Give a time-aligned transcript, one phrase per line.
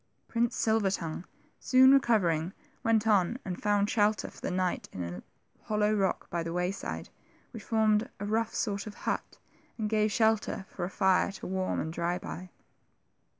[0.27, 1.25] Prince Silver tongue,
[1.59, 5.21] soon recovering, went on, and found shelter for the night in a
[5.65, 7.09] hollow rock by the wayside,
[7.51, 9.37] which formed a rough sort of hut,
[9.77, 12.49] and gave shelter for a fire to warm and dry by.